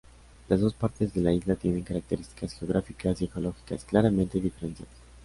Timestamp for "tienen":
1.55-1.83